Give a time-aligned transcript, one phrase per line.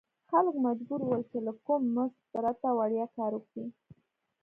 [0.29, 3.65] خلک مجبور ول چې له کوم مزد پرته وړیا کار وکړي.